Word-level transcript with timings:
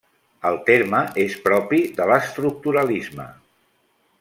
El 0.49 0.55
terme 0.69 1.01
és 1.25 1.35
propi 1.49 1.83
de 2.01 2.09
l'estructuralisme. 2.13 3.29